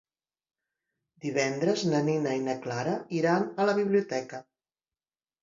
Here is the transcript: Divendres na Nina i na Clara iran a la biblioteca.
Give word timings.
Divendres 1.25 1.83
na 1.89 1.99
Nina 2.07 2.33
i 2.39 2.41
na 2.47 2.57
Clara 2.65 2.97
iran 3.19 3.47
a 3.61 3.69
la 3.73 3.79
biblioteca. 3.83 4.43